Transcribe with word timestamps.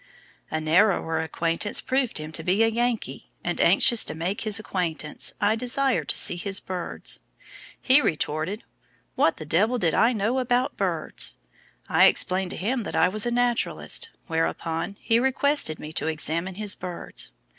A 0.49 0.59
narrower 0.59 1.19
acquaintance 1.19 1.79
proved 1.79 2.17
him 2.17 2.31
to 2.31 2.43
be 2.43 2.63
a 2.63 2.67
Yankee; 2.67 3.31
and 3.43 3.61
anxious 3.61 4.03
to 4.05 4.15
make 4.15 4.41
his 4.41 4.57
acquaintance, 4.57 5.31
I 5.39 5.55
desired 5.55 6.09
to 6.09 6.17
see 6.17 6.37
his 6.37 6.59
birds. 6.59 7.19
He 7.79 8.01
retorted, 8.01 8.63
'What 9.13 9.37
the 9.37 9.45
devil 9.45 9.77
did 9.77 9.93
I 9.93 10.11
know 10.13 10.39
about 10.39 10.75
birds?' 10.75 11.37
I 11.87 12.05
explained 12.05 12.49
to 12.49 12.57
him 12.57 12.81
that 12.81 12.95
I 12.95 13.09
was 13.09 13.27
a 13.27 13.31
naturalist, 13.31 14.09
whereupon 14.25 14.97
he 15.01 15.19
requested 15.19 15.77
me 15.79 15.93
to 15.93 16.07
examine 16.07 16.55
his 16.55 16.73
birds. 16.73 17.33